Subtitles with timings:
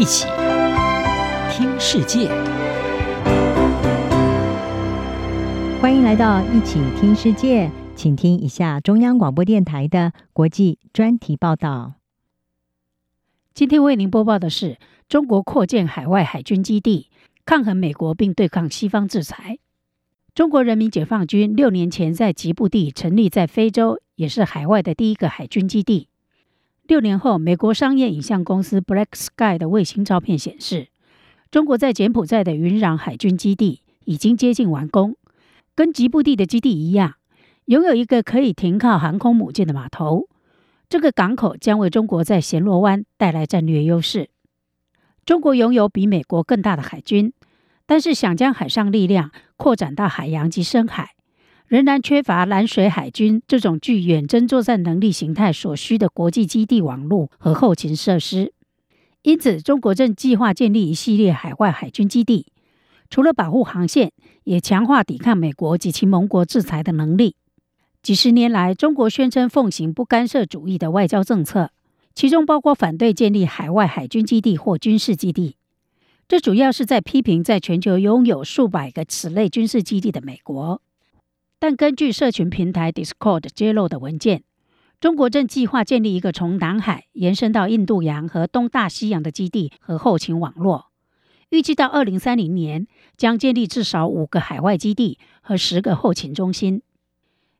[0.00, 0.26] 一起
[1.52, 2.26] 听世界，
[5.78, 11.96] 欢迎来到一起听世界，请听一下中央广播电台的国际专题报道。
[13.52, 17.10] 今天为您播报的是：中国扩建海外海军基地，
[17.44, 19.58] 抗衡美国并对抗西方制裁。
[20.34, 26.08] 中国人民解放军六年前在吉布地成立在非洲，也是海外的第一个海军基地。
[26.90, 30.88] 六年后，美国商业影像公司 Black Sky 的卫星照片显示，
[31.48, 35.16] 中国在柬埔寨的云壤海军基地已经接近完工。
[35.76, 37.14] 跟吉布地的基地一样，
[37.66, 40.28] 拥有一个可以停靠航空母舰的码头。
[40.88, 44.28] 这个港口将为中国在暹罗湾带来战略优势。
[45.24, 47.32] 中国拥有比美国更大的海军，
[47.86, 51.10] 但是想将海上力量扩展到海洋及深海。
[51.70, 58.52] 仍然缺乏蓝水海军这种具远征作战能力形态所需的国际基地网络和后勤设施，
[59.22, 62.48] 因此中国正计划建立一系列海外海军基地，
[63.08, 64.10] 除了保护航线，
[64.42, 67.36] 也强化抵抗美国及其盟国制裁的能力。
[68.02, 71.70] 几十年来，中国宣称奉行不干涉主义的外交政策，
[72.16, 75.54] 其中包括反对建立海外海军基地或军事基地，
[76.26, 80.82] 这主要是在批评在全球拥有数百个此类军事基地的美国。
[81.60, 84.44] 但根据社群平台 Discord 揭露的文件，
[84.98, 90.86] 中国正计划建立一个从南海延伸到印度洋和东大西洋的基地和后勤网络。
[91.50, 92.86] 预计到二零三零年，
[93.18, 96.80] 将建立至少五个海外基地和十个后勤中心。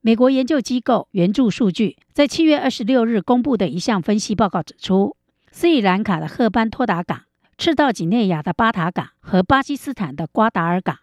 [0.00, 5.16] 美国研究机构援助数据在七月二十六日公布的一项分析报告指出，
[5.52, 7.22] 斯里兰卡的赫班托达港、
[7.56, 10.98] 赤道几内亚的巴塔港和巴基斯坦的瓜达尔港，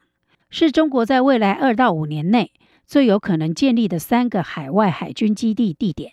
[0.49, 2.51] 是中国在未来二到五年内。
[2.91, 6.11] 最有可能建立的三个海外海军基地地点。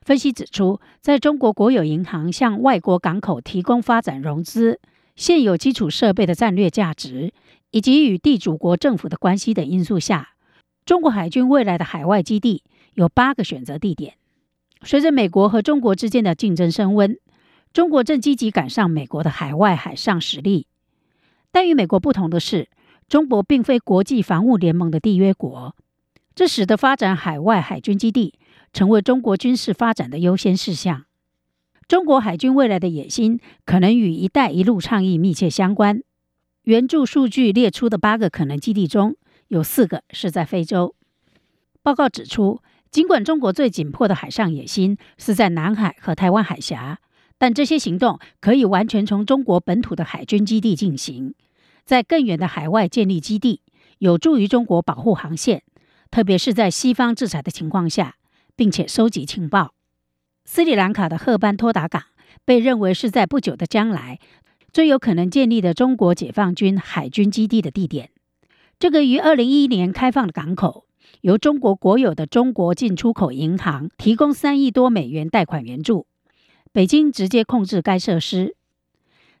[0.00, 4.80] 分析指出，在中国国有银行向外国港口提供发展融资、
[5.16, 7.34] 现有基础设备的战略价值，
[7.72, 10.30] 以及与地主国政府的关系等因素下，
[10.86, 12.64] 中国海军未来的海外基地
[12.94, 14.14] 有八个选择地点。
[14.84, 17.18] 随着美国和中国之间的竞争升温，
[17.74, 20.68] 中国正积极赶上美国的海外海上实力。
[21.52, 22.70] 但与美国不同的是，
[23.10, 25.76] 中国并非国际防务联盟的缔约国。
[26.38, 28.38] 这使得发展海外海军基地
[28.72, 31.04] 成为中国军事发展的优先事项。
[31.88, 36.00] 中国海军未来的野心可能与“一带一路”倡议密切相关。
[36.62, 39.16] 援助数据列出的八个可能基地中
[39.48, 40.94] 有四个是在非洲。
[41.82, 47.00] 报告指出，尽管中国最紧迫的海上野心是在南海和台湾海峡，
[47.36, 51.34] 但这些行动可以完全从中国本土的海军基地进行。
[51.84, 53.62] 在更远的海外建立基地，
[53.98, 55.64] 有助于中国保护航线。
[56.10, 58.16] 特别是在西方制裁的情况下，
[58.56, 59.74] 并且收集情报。
[60.44, 62.02] 斯里兰卡的赫班托达港
[62.44, 64.18] 被认为是在不久的将来
[64.72, 68.10] 最有可能建立的中国解放军海军基地的地点。
[68.78, 70.86] 这个于二零一一年开放的港口，
[71.20, 76.06] 由中国国有的中国进出口银行提供三亿多美元贷款援助。
[76.72, 78.54] 北京直接控制该设施。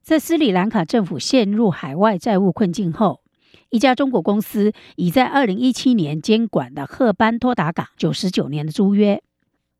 [0.02, 3.20] 在斯里兰卡政府陷入海外债务困境后，
[3.70, 9.22] 一家中国公司已在二零一七年监管的赫班托达港九十九年的租约。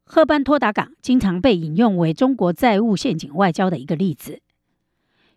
[0.05, 4.41] 赫班托达港经常被引用为中国债务陷阱外交的一个例子。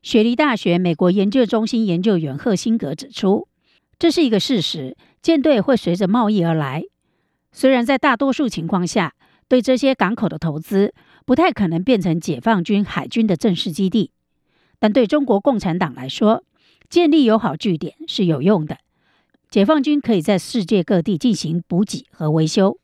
[0.01, 3.47] 雪梨大学美国研究中心研究员赫辛格指出，
[3.99, 6.83] 这是一个事实，舰队会随着贸易而来。
[7.51, 9.13] 虽然在大多数情况下，
[9.47, 10.93] 对这些港口的投资
[11.25, 14.11] 不太可能变成解放军海军的正式基地，
[14.79, 16.43] 但对中国共产党来说，
[16.91, 18.79] 建立友好据点是有用的，
[19.49, 22.79] 解放军可以在世界各地进行补给和维修。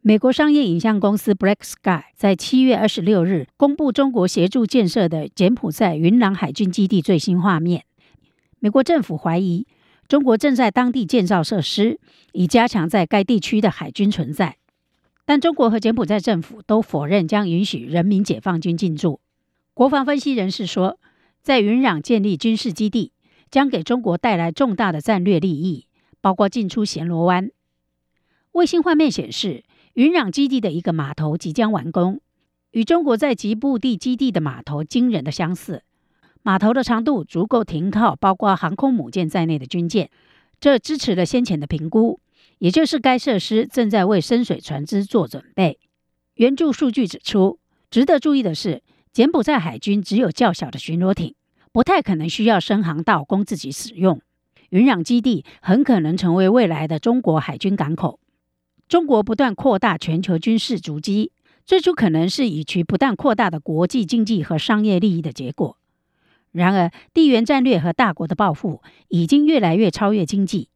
[0.00, 7.84] 美国商业影像公司 Black Sky 在七月二十六日公布中国协助建设的柬埔寨云壤海军基地最新画面。
[8.58, 9.64] 美国政府怀疑
[10.08, 12.00] 中国正在当地建造设施，
[12.32, 14.56] 以加强在该地区的海军存在，
[15.24, 19.20] 但中国和柬埔寨政府都否认将允许人民解放军进驻。
[19.72, 20.98] 国防分析人士说，
[21.40, 23.12] 在云壤建立军事基地。
[23.50, 25.86] 将给中国带来重大的战略利益，
[26.20, 27.50] 包括进出暹罗湾。
[28.52, 29.64] 卫星画面显示，
[29.94, 32.20] 云壤基地的一个码头即将完工，
[32.70, 35.82] 与中国在吉布地基地的码头惊人的相似。
[36.42, 40.10] 码头的长度足够停靠包括航空母舰在内的军舰，
[40.60, 42.20] 这支持了先前的评估，
[42.58, 45.78] 也就是该设施正在为深水船只做准备。
[46.34, 47.58] 援助数据指出，
[47.90, 48.82] 值得注意的是，
[49.12, 51.34] 柬埔寨海军只有较小的巡逻艇。
[51.76, 54.22] 不太可能需要深航道供自己使用。
[54.70, 58.18] 云壤基地很可能成为未来的中国海军港口。
[58.88, 61.32] 中国不断扩大全球军事足迹，
[61.66, 65.76] 最初可能是以其不断扩大的国际经济和商业利益的结果。
[66.50, 70.70] 然而，地缘战略和大国的抱负已经越来越超越经济。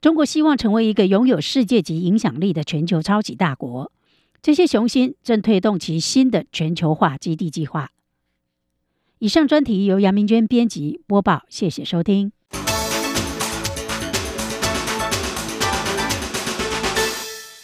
[0.00, 3.92] 中国希望成为一个拥有世界级影响力的全球超级大国，
[4.40, 7.90] 这些雄心正推动其新的全球化基地计划。
[9.20, 12.32] 以上专题由杨明娟编辑播报谢谢收听。